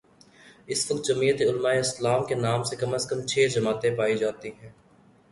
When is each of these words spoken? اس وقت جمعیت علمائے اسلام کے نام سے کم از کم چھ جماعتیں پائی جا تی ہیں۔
اس 0.67 0.91
وقت 0.91 1.05
جمعیت 1.07 1.41
علمائے 1.41 1.79
اسلام 1.79 2.23
کے 2.25 2.35
نام 2.35 2.63
سے 2.63 2.75
کم 2.75 2.93
از 2.93 3.05
کم 3.09 3.19
چھ 3.27 3.47
جماعتیں 3.53 3.95
پائی 3.97 4.17
جا 4.17 4.31
تی 4.41 4.49
ہیں۔ 4.61 4.71